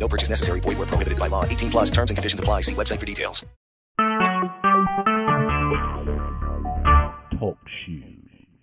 No 0.00 0.08
purchase 0.08 0.30
necessary. 0.30 0.60
Void 0.60 0.78
where 0.78 0.86
prohibited 0.86 1.18
by 1.18 1.28
law. 1.28 1.44
18 1.44 1.70
plus 1.70 1.90
terms 1.90 2.10
and 2.10 2.16
conditions 2.16 2.40
apply. 2.40 2.62
See 2.62 2.74
website 2.74 2.98
for 2.98 3.06
details. 3.06 3.44
Talk 7.38 7.58
shoes. 7.84 8.20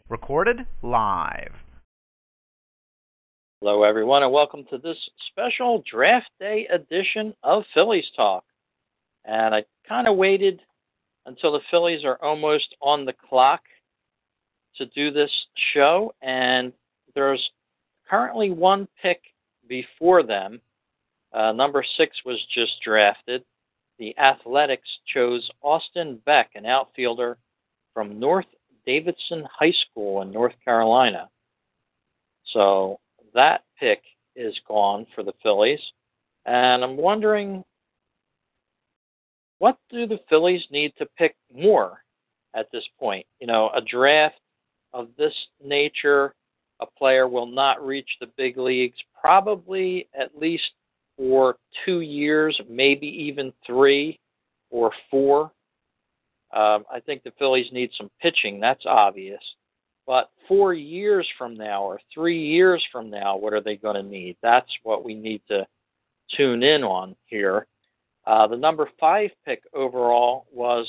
Recorded 0.09 0.65
live. 0.81 1.53
Hello, 3.61 3.83
everyone, 3.83 4.23
and 4.23 4.31
welcome 4.31 4.65
to 4.69 4.77
this 4.77 4.97
special 5.31 5.83
draft 5.91 6.29
day 6.39 6.67
edition 6.71 7.33
of 7.43 7.63
Phillies 7.73 8.05
Talk. 8.15 8.43
And 9.25 9.53
I 9.53 9.65
kind 9.87 10.07
of 10.07 10.15
waited 10.15 10.61
until 11.25 11.51
the 11.51 11.59
Phillies 11.71 12.05
are 12.05 12.17
almost 12.21 12.75
on 12.81 13.03
the 13.03 13.13
clock 13.13 13.61
to 14.75 14.85
do 14.85 15.11
this 15.11 15.31
show, 15.73 16.13
and 16.21 16.71
there's 17.15 17.49
currently 18.09 18.51
one 18.51 18.87
pick 19.01 19.21
before 19.67 20.23
them. 20.23 20.61
Uh, 21.33 21.51
number 21.51 21.83
six 21.97 22.17
was 22.25 22.39
just 22.53 22.73
drafted. 22.83 23.43
The 23.99 24.17
Athletics 24.17 24.87
chose 25.13 25.49
Austin 25.61 26.19
Beck, 26.25 26.51
an 26.55 26.65
outfielder 26.65 27.37
from 27.93 28.19
North 28.19 28.45
Davidson 28.85 29.45
High 29.51 29.73
School 29.89 30.21
in 30.21 30.31
North 30.31 30.53
Carolina. 30.63 31.29
So 32.53 32.99
that 33.33 33.63
pick 33.79 34.01
is 34.35 34.57
gone 34.67 35.05
for 35.13 35.23
the 35.23 35.33
Phillies. 35.43 35.81
And 36.45 36.83
I'm 36.83 36.95
wondering 36.95 37.63
what 39.59 39.77
do 39.89 40.05
the 40.05 40.19
Phillies 40.29 40.63
need 40.69 40.93
to 40.97 41.07
pick 41.17 41.35
more 41.53 42.03
at 42.55 42.71
this 42.71 42.85
point? 42.99 43.25
You 43.39 43.47
know, 43.47 43.71
a 43.75 43.81
draft 43.81 44.39
of 44.93 45.09
this 45.17 45.33
nature, 45.63 46.33
a 46.79 46.85
player 46.85 47.27
will 47.27 47.47
not 47.47 47.85
reach 47.85 48.09
the 48.19 48.29
big 48.37 48.57
leagues 48.57 48.97
probably 49.19 50.07
at 50.17 50.37
least 50.37 50.71
for 51.17 51.57
two 51.85 52.01
years, 52.01 52.59
maybe 52.69 53.07
even 53.07 53.51
three 53.65 54.19
or 54.69 54.91
four. 55.09 55.51
Um, 56.53 56.85
I 56.91 56.99
think 57.05 57.23
the 57.23 57.33
Phillies 57.37 57.71
need 57.71 57.89
some 57.97 58.09
pitching. 58.21 58.59
That's 58.59 58.85
obvious. 58.85 59.41
But 60.05 60.29
four 60.47 60.73
years 60.73 61.27
from 61.37 61.55
now 61.57 61.83
or 61.83 61.99
three 62.13 62.39
years 62.39 62.83
from 62.91 63.09
now, 63.09 63.35
what 63.35 63.51
are 63.51 63.61
they 63.61 63.75
going 63.75 63.95
to 63.95 64.09
need? 64.09 64.37
That's 64.41 64.71
what 64.83 65.03
we 65.03 65.13
need 65.13 65.41
to 65.49 65.67
tune 66.35 66.63
in 66.63 66.83
on 66.83 67.15
here. 67.25 67.67
Uh, 68.25 68.47
the 68.47 68.55
number 68.55 68.89
five 68.99 69.31
pick 69.45 69.63
overall 69.73 70.45
was 70.51 70.85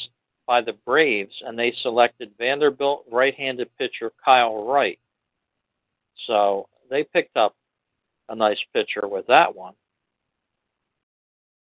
by 0.47 0.61
the 0.61 0.75
Braves, 0.87 1.35
and 1.45 1.59
they 1.59 1.73
selected 1.83 2.31
Vanderbilt 2.39 3.05
right 3.11 3.35
handed 3.35 3.69
pitcher 3.77 4.13
Kyle 4.25 4.65
Wright. 4.67 4.99
So 6.27 6.69
they 6.91 7.05
picked 7.05 7.37
up 7.37 7.55
a 8.29 8.35
nice 8.35 8.59
pitcher 8.73 9.07
with 9.07 9.27
that 9.27 9.55
one. 9.55 9.75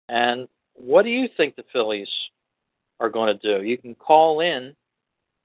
And 0.10 0.48
what 0.74 1.04
do 1.04 1.10
you 1.10 1.28
think 1.38 1.56
the 1.56 1.64
Phillies 1.72 2.10
are 3.00 3.10
going 3.10 3.38
to 3.38 3.60
do? 3.60 3.64
You 3.64 3.78
can 3.78 3.96
call 3.96 4.42
in 4.42 4.76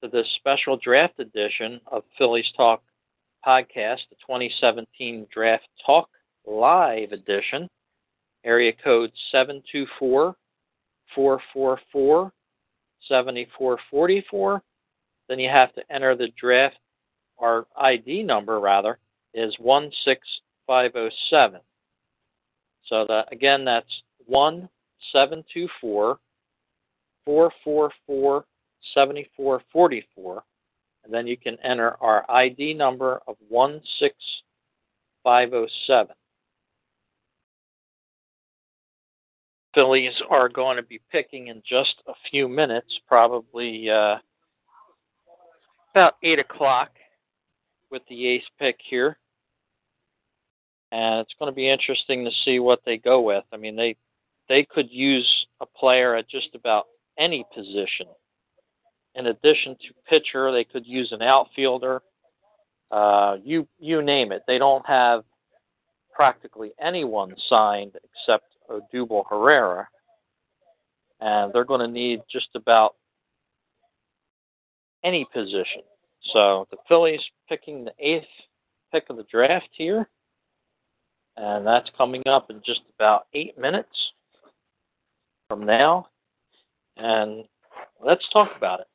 to 0.03 0.09
this 0.09 0.27
special 0.37 0.77
draft 0.77 1.19
edition 1.19 1.81
of 1.87 2.03
Phillies 2.17 2.51
Talk 2.57 2.83
podcast, 3.47 4.01
the 4.11 4.17
2017 4.27 5.27
Draft 5.33 5.69
Talk 5.85 6.09
Live 6.47 7.13
edition, 7.13 7.69
area 8.45 8.73
code 8.83 9.13
724 9.31 10.35
444 11.15 12.33
7444. 13.07 14.63
Then 15.29 15.39
you 15.39 15.51
have 15.51 15.75
to 15.75 15.83
enter 15.91 16.17
the 16.17 16.29
draft, 16.41 16.79
our 17.39 17.67
ID 17.77 18.23
number 18.23 18.61
rather, 18.61 18.99
is 19.35 19.55
16507. 19.57 21.61
So 22.87 23.05
that 23.07 23.29
again, 23.31 23.65
that's 23.65 24.03
1724 24.29 26.19
444 27.25 28.45
7444, 28.95 30.45
and 31.05 31.13
then 31.13 31.27
you 31.27 31.37
can 31.37 31.59
enter 31.65 31.97
our 32.01 32.25
ID 32.31 32.73
number 32.75 33.21
of 33.27 33.35
16507. 33.51 36.15
Phillies 39.75 40.15
are 40.31 40.49
going 40.49 40.77
to 40.77 40.83
be 40.83 41.01
picking 41.13 41.49
in 41.49 41.61
just 41.69 41.97
a 42.07 42.15
few 42.31 42.49
minutes, 42.49 42.99
probably 43.07 43.91
uh, 43.91 44.17
about 45.95 46.15
8 46.23 46.39
o'clock 46.39 46.93
with 47.91 48.01
the 48.09 48.29
ace 48.29 48.49
pick 48.59 48.79
here. 48.89 49.19
And 50.91 51.21
it's 51.21 51.35
going 51.39 51.53
to 51.53 51.55
be 51.55 51.69
interesting 51.69 52.25
to 52.25 52.31
see 52.45 52.61
what 52.61 52.81
they 52.87 52.97
go 52.97 53.21
with. 53.21 53.45
I 53.53 53.59
mean, 53.59 53.77
they 53.77 53.95
they 54.49 54.65
could 54.65 54.91
use 54.91 55.47
a 55.61 55.67
player 55.67 56.15
at 56.17 56.29
just 56.29 56.55
about 56.55 56.87
any 57.19 57.45
position 57.55 58.07
in 59.19 59.27
addition 59.27 59.77
to 59.77 59.95
pitcher, 60.09 60.53
they 60.53 60.65
could 60.65 60.87
use 60.87 61.11
an 61.13 61.23
outfielder. 61.23 62.01
Uh, 62.91 63.37
you 63.45 63.67
you 63.79 64.01
name 64.01 64.33
it. 64.33 64.43
They 64.47 64.59
don't 64.59 64.87
have 64.87 65.25
practically 66.15 66.71
anyone 66.81 67.35
signed 67.49 67.93
except 68.05 68.45
Odubel 68.71 69.25
Herrera, 69.29 69.89
and 71.21 71.53
they're 71.53 71.65
going 71.65 71.81
to 71.81 71.93
need 71.93 72.21
just 72.31 72.49
about 72.55 72.95
any 75.05 75.27
position. 75.33 75.83
So 76.33 76.67
the 76.71 76.79
Phillies 76.89 77.21
picking 77.49 77.85
the 77.85 77.93
eighth 77.99 78.25
pick 78.93 79.11
of 79.11 79.17
the 79.17 79.27
draft 79.31 79.69
here, 79.73 80.09
and 81.37 81.67
that's 81.67 81.91
coming 81.97 82.23
up 82.27 82.51
in 82.51 82.63
just 82.65 82.83
about 82.97 83.27
eight 83.35 83.59
minutes 83.59 84.13
from 85.49 85.65
now. 85.65 86.09
And 86.97 87.45
let's 88.05 88.27
talk 88.33 88.51
about 88.57 88.81
it. 88.81 88.87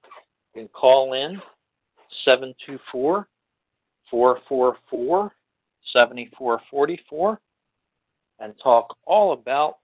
You 0.56 0.62
can 0.62 0.68
call 0.70 1.14
in 1.14 1.42
724 2.26 3.28
444 4.10 5.32
7444 5.92 7.40
and 8.40 8.54
talk 8.62 8.96
all 9.06 9.34
about 9.34 9.78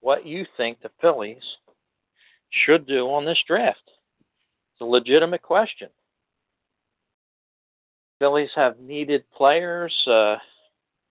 what 0.00 0.26
you 0.26 0.44
think 0.56 0.80
the 0.80 0.90
Phillies 1.00 1.42
should 2.50 2.86
do 2.86 3.06
on 3.06 3.24
this 3.24 3.38
draft. 3.46 3.82
It's 3.86 4.80
a 4.80 4.84
legitimate 4.84 5.42
question. 5.42 5.88
Phillies 8.18 8.50
have 8.54 8.80
needed 8.80 9.24
players 9.36 9.94
uh, 10.06 10.36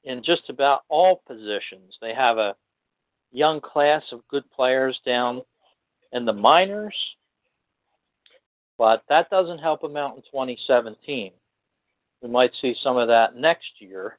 in 0.04 0.24
just 0.24 0.50
about 0.50 0.82
all 0.90 1.22
positions. 1.28 1.98
They 2.02 2.14
have 2.14 2.38
a 2.38 2.56
young 3.32 3.62
class 3.62 4.04
of 4.12 4.28
good 4.28 4.44
players 4.52 5.00
down 5.06 5.42
in 6.12 6.26
the 6.26 6.34
minors 6.34 6.96
but 8.80 9.04
that 9.10 9.30
doesn't 9.30 9.60
help 9.60 9.82
them 9.82 9.98
out 9.98 10.16
in 10.16 10.22
2017. 10.22 11.34
We 12.24 12.30
might 12.30 12.52
see 12.62 12.74
some 12.82 12.96
of 12.96 13.10
that 13.10 13.36
next 13.36 13.68
year 13.80 14.18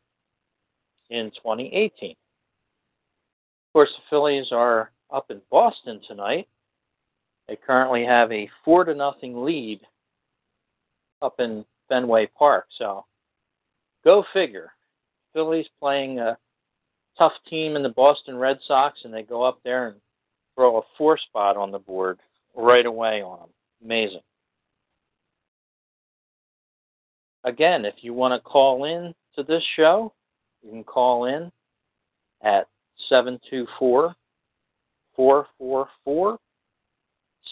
in 1.08 1.30
2018. 1.30 2.10
Of 2.10 2.16
course, 3.72 3.88
the 3.96 4.02
Phillies 4.10 4.48
are 4.52 4.92
up 5.10 5.30
in 5.30 5.40
Boston 5.50 6.00
tonight. 6.06 6.46
They 7.48 7.56
currently 7.56 8.04
have 8.04 8.30
a 8.30 8.50
four 8.62 8.84
to 8.84 8.94
nothing 8.94 9.42
lead 9.42 9.80
up 11.22 11.40
in 11.40 11.64
Fenway 11.88 12.26
Park. 12.38 12.66
So 12.76 13.06
go 14.04 14.24
figure. 14.34 14.72
Phillies 15.32 15.66
playing 15.80 16.18
a 16.18 16.36
tough 17.20 17.34
team 17.50 17.76
in 17.76 17.82
the 17.82 17.90
Boston 17.90 18.36
Red 18.36 18.58
Sox, 18.66 19.00
and 19.04 19.12
they 19.12 19.22
go 19.22 19.42
up 19.42 19.60
there 19.62 19.88
and 19.88 19.96
throw 20.54 20.78
a 20.78 20.82
four 20.96 21.18
spot 21.18 21.56
on 21.58 21.70
the 21.70 21.78
board 21.78 22.18
right 22.56 22.86
away 22.86 23.22
on 23.22 23.40
them. 23.40 23.48
Amazing. 23.84 24.22
Again, 27.44 27.84
if 27.84 27.96
you 28.00 28.14
want 28.14 28.32
to 28.32 28.40
call 28.40 28.84
in 28.84 29.14
to 29.36 29.42
this 29.42 29.62
show, 29.76 30.12
you 30.62 30.70
can 30.70 30.82
call 30.82 31.26
in 31.26 31.52
at 32.42 32.66
724 33.08 34.14
444 35.14 36.38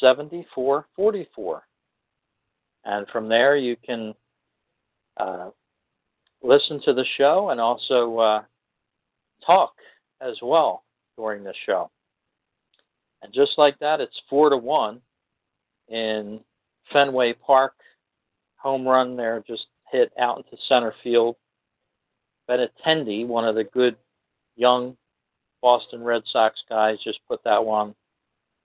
7444. 0.00 1.62
And 2.85 3.06
from 3.09 3.29
there, 3.29 3.56
you 3.56 3.76
can 3.85 4.14
uh, 5.19 5.50
listen 6.43 6.81
to 6.85 6.94
the 6.94 7.05
show 7.17 7.50
and 7.50 7.61
also 7.61 8.19
uh, 8.19 8.43
talk 9.44 9.73
as 10.20 10.37
well 10.43 10.85
during 11.17 11.44
the 11.44 11.55
show. 11.67 11.90
And 13.23 13.32
just 13.32 13.52
like 13.58 13.79
that, 13.81 14.00
it's 14.00 14.20
four 14.31 14.50
to 14.50 14.56
one 14.56 15.00
in 15.88 16.40
Fenway 16.93 17.35
Park. 17.35 17.75
Home 18.56 18.87
run 18.87 19.17
there, 19.17 19.43
just 19.46 19.67
hit 19.90 20.12
out 20.19 20.38
into 20.38 20.62
center 20.69 20.94
field. 21.02 21.37
Ben 22.46 22.67
Benintendi, 22.87 23.26
one 23.26 23.46
of 23.46 23.55
the 23.55 23.64
good 23.64 23.96
young 24.56 24.96
Boston 25.62 26.02
Red 26.02 26.23
Sox 26.32 26.61
guys, 26.69 26.99
just 27.02 27.20
put 27.29 27.43
that 27.44 27.64
one 27.64 27.94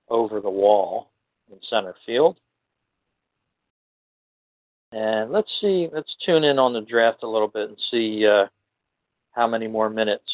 over 0.10 0.40
the 0.40 0.50
wall 0.50 1.12
in 1.52 1.58
center 1.70 1.96
field. 2.06 2.38
And 4.92 5.32
let's 5.32 5.50
see, 5.60 5.90
let's 5.92 6.16
tune 6.24 6.44
in 6.44 6.60
on 6.60 6.74
the 6.74 6.82
draft 6.82 7.24
a 7.24 7.28
little 7.28 7.48
bit 7.48 7.70
and 7.70 7.78
see 7.90 8.28
uh, 8.28 8.46
how 9.32 9.48
many 9.48 9.68
more 9.68 9.90
minutes 9.90 10.30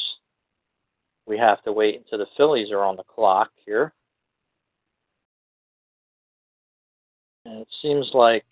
we 1.30 1.38
have 1.38 1.62
to 1.62 1.72
wait 1.72 1.96
until 1.96 2.18
the 2.18 2.26
Phillies 2.36 2.72
are 2.72 2.82
on 2.82 2.96
the 2.96 3.04
clock 3.04 3.50
here. 3.64 3.92
And 7.44 7.60
it 7.60 7.68
seems 7.80 8.10
like 8.12 8.44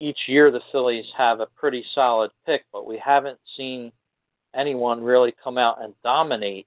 each 0.00 0.18
year 0.26 0.50
the 0.50 0.62
Phillies 0.72 1.04
have 1.14 1.40
a 1.40 1.46
pretty 1.46 1.84
solid 1.94 2.30
pick, 2.46 2.64
but 2.72 2.86
we 2.86 2.98
haven't 3.04 3.38
seen 3.54 3.92
anyone 4.54 5.04
really 5.04 5.34
come 5.44 5.58
out 5.58 5.82
and 5.84 5.92
dominate 6.02 6.66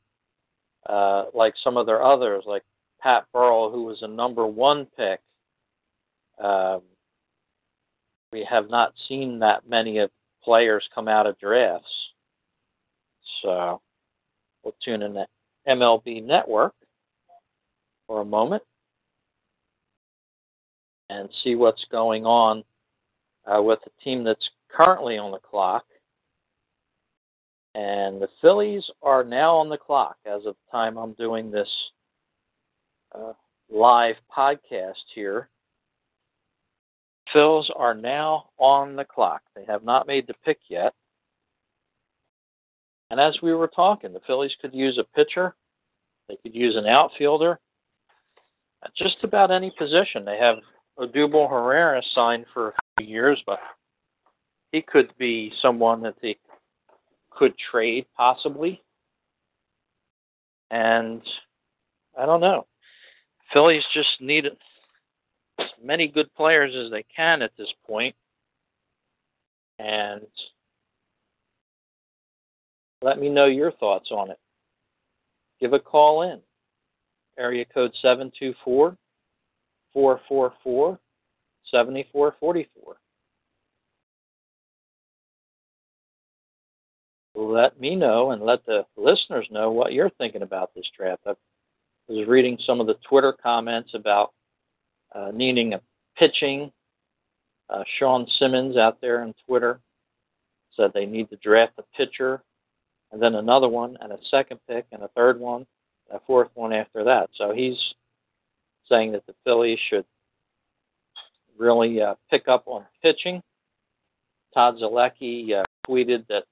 uh, 0.87 1.25
like 1.33 1.55
some 1.63 1.75
of 1.75 1.87
their 1.87 2.03
others, 2.03 2.43
like 2.45 2.63
Pat 3.01 3.25
Burrell, 3.33 3.71
who 3.71 3.85
was 3.85 4.03
a 4.03 4.07
number 4.07 4.45
one 4.45 4.85
pick. 4.95 5.19
Um, 6.39 6.83
we 8.31 8.45
have 8.47 8.69
not 8.69 8.93
seen 9.07 9.39
that 9.39 9.67
many 9.67 9.97
of 9.97 10.11
players 10.43 10.87
come 10.93 11.07
out 11.07 11.25
of 11.25 11.39
drafts. 11.39 12.02
So 13.43 13.81
we'll 14.63 14.75
tune 14.83 15.03
in 15.03 15.13
the 15.13 15.27
MLB 15.67 16.23
Network 16.23 16.73
for 18.07 18.21
a 18.21 18.25
moment 18.25 18.63
and 21.09 21.29
see 21.43 21.55
what's 21.55 21.85
going 21.91 22.25
on 22.25 22.63
uh, 23.45 23.61
with 23.61 23.79
the 23.83 23.91
team 24.03 24.23
that's 24.23 24.49
currently 24.71 25.17
on 25.17 25.31
the 25.31 25.37
clock. 25.37 25.83
And 27.75 28.21
the 28.21 28.29
Phillies 28.41 28.83
are 29.01 29.23
now 29.23 29.55
on 29.57 29.69
the 29.69 29.77
clock 29.77 30.17
as 30.25 30.45
of 30.45 30.55
the 30.55 30.71
time 30.71 30.97
I'm 30.97 31.13
doing 31.13 31.51
this 31.51 31.69
uh, 33.13 33.33
live 33.71 34.15
podcast 34.35 34.93
here. 35.13 35.49
Phillies 37.31 37.69
are 37.75 37.95
now 37.95 38.49
on 38.57 38.95
the 38.95 39.05
clock. 39.05 39.41
They 39.55 39.65
have 39.65 39.83
not 39.83 40.07
made 40.07 40.27
the 40.27 40.35
pick 40.45 40.59
yet. 40.69 40.93
And 43.13 43.21
as 43.21 43.37
we 43.43 43.53
were 43.53 43.67
talking, 43.67 44.11
the 44.11 44.21
Phillies 44.25 44.55
could 44.59 44.73
use 44.73 44.97
a 44.97 45.03
pitcher, 45.03 45.53
they 46.27 46.35
could 46.41 46.55
use 46.55 46.75
an 46.75 46.87
outfielder, 46.87 47.59
just 48.97 49.17
about 49.21 49.51
any 49.51 49.71
position. 49.77 50.25
They 50.25 50.39
have 50.39 50.57
Odubel 50.97 51.47
Herrera 51.47 52.01
signed 52.15 52.47
for 52.51 52.69
a 52.69 52.73
few 52.97 53.07
years, 53.07 53.39
but 53.45 53.59
he 54.71 54.81
could 54.81 55.15
be 55.19 55.53
someone 55.61 56.01
that 56.01 56.15
they 56.23 56.37
could 57.29 57.53
trade 57.71 58.07
possibly. 58.17 58.81
And 60.71 61.21
I 62.19 62.25
don't 62.25 62.41
know. 62.41 62.65
Phillies 63.53 63.83
just 63.93 64.09
need 64.21 64.47
as 65.59 65.67
many 65.83 66.07
good 66.07 66.33
players 66.33 66.73
as 66.75 66.89
they 66.89 67.05
can 67.15 67.43
at 67.43 67.51
this 67.59 67.71
point. 67.85 68.15
And 69.77 70.25
let 73.03 73.19
me 73.19 73.27
know 73.29 73.45
your 73.45 73.71
thoughts 73.73 74.09
on 74.11 74.31
it. 74.31 74.39
Give 75.59 75.73
a 75.73 75.79
call 75.79 76.21
in. 76.23 76.39
Area 77.37 77.65
code 77.65 77.91
724 78.01 78.95
444 79.93 80.99
7444. 81.69 82.95
Let 87.35 87.79
me 87.79 87.95
know 87.95 88.31
and 88.31 88.43
let 88.43 88.65
the 88.65 88.85
listeners 88.95 89.47
know 89.51 89.71
what 89.71 89.93
you're 89.93 90.11
thinking 90.11 90.43
about 90.43 90.73
this 90.75 90.85
draft. 90.95 91.23
I 91.25 91.33
was 92.07 92.27
reading 92.27 92.57
some 92.65 92.79
of 92.79 92.87
the 92.87 92.97
Twitter 93.09 93.33
comments 93.33 93.91
about 93.95 94.33
uh, 95.13 95.31
needing 95.33 95.73
a 95.73 95.81
pitching. 96.17 96.71
Uh, 97.69 97.83
Sean 97.97 98.27
Simmons 98.39 98.77
out 98.77 99.01
there 99.01 99.23
on 99.23 99.33
Twitter 99.47 99.79
said 100.75 100.91
they 100.93 101.05
need 101.05 101.29
to 101.29 101.35
draft 101.37 101.73
a 101.79 101.83
pitcher, 101.97 102.43
and 103.13 103.21
then 103.21 103.35
another 103.35 103.69
one, 103.69 103.95
and 104.01 104.11
a 104.11 104.17
second 104.31 104.59
pick, 104.67 104.87
and 104.91 105.03
a 105.03 105.07
third 105.09 105.39
one, 105.39 105.67
and 106.09 106.19
a 106.19 106.21
fourth 106.25 106.49
one 106.55 106.73
after 106.73 107.03
that. 107.03 107.29
So 107.35 107.53
he's 107.53 107.77
saying 108.89 109.11
that 109.11 109.25
the 109.27 109.35
Phillies 109.43 109.77
should 109.87 110.05
really 111.57 112.01
uh, 112.01 112.15
pick 112.31 112.47
up 112.47 112.63
on 112.65 112.83
pitching. 113.03 113.41
Todd 114.51 114.77
Zolecki 114.81 115.53
uh, 115.53 115.63
tweeted 115.87 116.25
that 116.27 116.43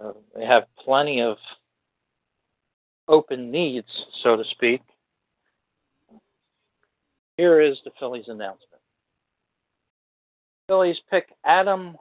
Uh, 0.00 0.12
they 0.34 0.44
have 0.44 0.64
plenty 0.84 1.20
of 1.20 1.36
open 3.08 3.50
needs, 3.50 3.88
so 4.22 4.36
to 4.36 4.44
speak. 4.50 4.80
Here 7.36 7.60
is 7.60 7.78
the 7.84 7.90
Phillies 7.98 8.28
announcement. 8.28 8.80
Phillies 10.68 10.96
pick 11.10 11.28
Adam 11.44 11.96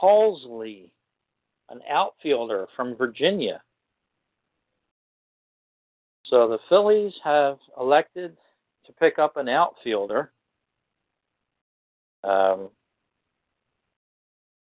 Haseley, 0.00 0.90
an 1.70 1.80
outfielder 1.90 2.66
from 2.76 2.94
Virginia. 2.94 3.62
So 6.26 6.48
the 6.48 6.58
Phillies 6.68 7.14
have 7.24 7.58
elected 7.80 8.36
to 8.84 8.92
pick 8.92 9.18
up 9.18 9.36
an 9.36 9.48
outfielder. 9.48 10.30
Um, 12.22 12.68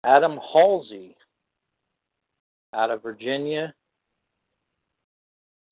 Adam 0.04 0.38
Haseley 0.54 1.14
out 2.74 2.90
of 2.90 3.02
Virginia. 3.02 3.74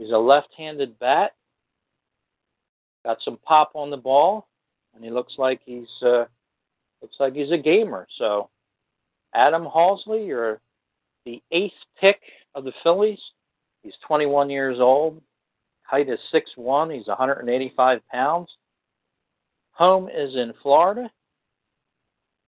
He's 0.00 0.12
a 0.12 0.18
left 0.18 0.48
handed 0.56 0.98
bat. 0.98 1.32
Got 3.04 3.18
some 3.22 3.38
pop 3.44 3.72
on 3.74 3.90
the 3.90 3.98
ball. 3.98 4.48
and 4.94 5.04
he 5.04 5.10
looks 5.10 5.34
like 5.36 5.60
he's 5.64 5.88
uh, 6.02 6.24
looks 7.02 7.16
like 7.20 7.34
he's 7.34 7.52
a 7.52 7.58
gamer. 7.58 8.06
So, 8.16 8.48
Adam 9.34 9.64
Haseley, 9.64 10.26
you're 10.26 10.62
the 11.26 11.42
eighth 11.52 11.74
pick 12.00 12.18
of 12.54 12.64
the 12.64 12.72
Phillies. 12.82 13.20
He's 13.82 13.92
21 14.06 14.48
years 14.48 14.78
old. 14.80 15.20
Height 15.82 16.08
is 16.08 16.18
6'1". 16.32 16.96
He's 16.96 17.06
185 17.06 18.00
pounds. 18.08 18.48
Home 19.72 20.08
is 20.08 20.34
in 20.34 20.54
Florida. 20.62 21.10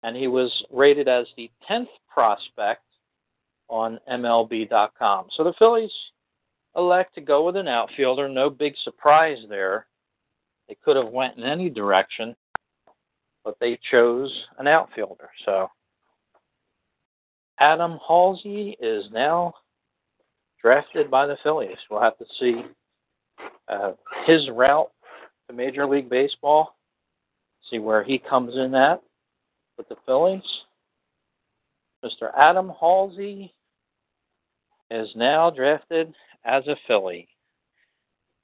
And 0.03 0.15
he 0.15 0.29
was 0.29 0.65
rated 0.71 1.09
as 1.09 1.27
the 1.37 1.51
10th 1.69 1.89
prospect 2.09 2.85
on 3.69 3.99
MLB.com. 4.11 5.27
So 5.37 5.45
the 5.45 5.55
Phillies 5.59 5.93
elect 6.77 7.15
to 7.15 7.21
go 7.21 7.45
with 7.45 7.57
an 7.57 7.69
outfielder. 7.69 8.29
No 8.29 8.51
big 8.51 8.75
surprise 8.85 9.39
there. 9.49 9.87
They 10.69 10.77
could 10.85 10.97
have 10.97 11.09
went 11.09 11.37
in 11.37 11.43
any 11.43 11.69
direction, 11.69 12.37
but 13.45 13.57
they 13.61 13.79
chose 13.91 14.33
an 14.59 14.67
outfielder. 14.67 15.29
So 15.45 15.69
Adam 17.59 17.99
Haseley 18.09 18.77
is 18.81 19.05
now 19.13 19.55
drafted 20.63 21.11
by 21.11 21.27
the 21.27 21.37
Phillies. 21.43 21.77
We'll 21.91 22.01
have 22.01 22.19
to 22.19 22.25
see 22.39 22.63
uh, 23.69 23.93
his 24.27 24.49
route 24.51 24.91
to 25.49 25.57
Major 25.57 25.87
League 25.87 26.09
Baseball, 26.09 26.77
see 27.69 27.79
where 27.79 28.05
he 28.05 28.19
comes 28.19 28.55
in 28.57 28.75
at 28.75 29.03
with 29.77 29.89
the 29.89 29.97
Phillies. 30.07 30.43
Mr. 32.05 32.31
Adam 32.37 32.73
Haseley 32.81 33.53
is 34.91 35.09
now 35.15 35.51
drafted 35.51 36.15
as 36.45 36.67
a 36.67 36.77
Philly. 36.87 37.29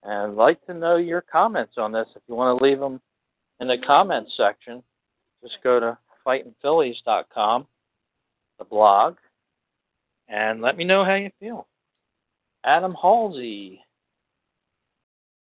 And 0.03 0.33
I'd 0.33 0.37
like 0.37 0.65
to 0.67 0.75
know 0.75 0.97
your 0.97 1.21
comments 1.21 1.75
on 1.77 1.93
this. 1.93 2.09
If 2.15 2.23
you 2.29 2.35
want 2.35 2.59
to 2.59 2.65
leave 2.65 2.79
them 2.79 3.01
in 3.61 3.69
the 3.69 3.79
comments 3.87 4.33
section, 4.37 4.83
just 5.43 5.57
go 5.63 5.81
to 5.81 5.99
fightingphillies.com, 6.27 7.67
the 8.59 8.65
blog, 8.65 9.17
and 10.29 10.61
let 10.61 10.77
me 10.77 10.85
know 10.85 11.05
how 11.05 11.15
you 11.15 11.31
feel. 11.41 11.67
Adam 12.65 12.97
Haseley, 13.01 13.79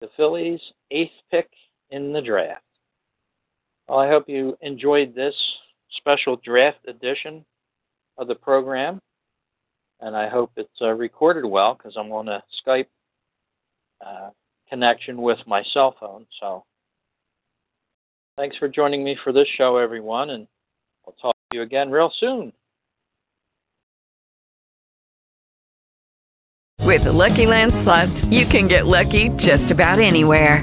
the 0.00 0.08
Phillies' 0.16 0.60
eighth 0.90 1.12
pick 1.30 1.48
in 1.90 2.12
the 2.12 2.20
draft. 2.20 2.62
Well, 3.88 3.98
I 3.98 4.08
hope 4.08 4.28
you 4.28 4.56
enjoyed 4.62 5.14
this 5.14 5.34
special 5.96 6.36
draft 6.44 6.78
edition 6.88 7.44
of 8.18 8.28
the 8.28 8.34
program, 8.34 9.00
and 10.04 10.14
I 10.14 10.28
hope 10.28 10.52
it's 10.56 10.82
uh, 10.82 10.90
recorded 10.90 11.46
well 11.46 11.74
because 11.74 11.96
I'm 11.96 12.12
on 12.12 12.28
a 12.28 12.44
Skype 12.64 12.86
uh, 14.06 14.30
connection 14.68 15.22
with 15.22 15.38
my 15.46 15.62
cell 15.72 15.96
phone. 15.98 16.26
So, 16.40 16.64
thanks 18.36 18.56
for 18.58 18.68
joining 18.68 19.02
me 19.02 19.16
for 19.24 19.32
this 19.32 19.48
show, 19.56 19.78
everyone, 19.78 20.30
and 20.30 20.46
I'll 21.06 21.14
talk 21.14 21.34
to 21.50 21.56
you 21.56 21.62
again 21.62 21.90
real 21.90 22.12
soon. 22.20 22.52
With 26.82 27.04
the 27.04 27.12
Lucky 27.12 27.46
Land 27.46 27.72
slots, 27.74 28.26
you 28.26 28.44
can 28.44 28.68
get 28.68 28.86
lucky 28.86 29.30
just 29.30 29.70
about 29.70 29.98
anywhere. 30.00 30.62